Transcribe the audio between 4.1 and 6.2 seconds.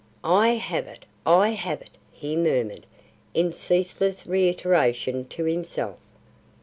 reiteration to himself.